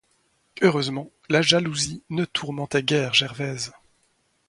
Heureusement, 0.63 1.11
la 1.29 1.43
jalousie 1.43 2.01
ne 2.09 2.25
tourmentait 2.25 2.81
guère 2.81 3.13
Gervaise. 3.13 3.71